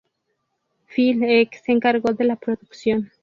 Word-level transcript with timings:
Phil 0.87 1.21
Ek 1.23 1.59
se 1.63 1.71
encargó 1.73 2.11
de 2.15 2.23
la 2.23 2.35
producción. 2.35 3.11